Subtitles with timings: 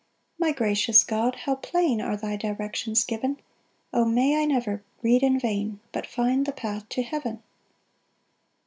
[0.39, 3.39] 4 My gracious God, how plain Are thy directions given!
[3.93, 4.03] O!
[4.03, 7.43] may I never read in vain, But find the path to heaven!